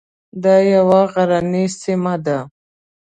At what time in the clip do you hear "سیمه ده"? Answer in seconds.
1.81-2.37